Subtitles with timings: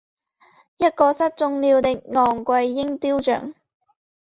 [0.77, 3.53] 一个失纵了的昴贵鹰雕像。